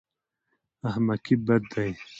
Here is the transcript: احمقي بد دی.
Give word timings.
احمقي 0.89 1.35
بد 1.45 1.61
دی. 1.73 1.89